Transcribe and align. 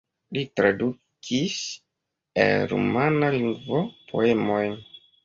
Li 0.35 0.41
tradukis 0.59 1.57
el 2.45 2.63
rumana 2.71 3.29
lingvo 3.37 3.83
poemojn. 4.13 4.75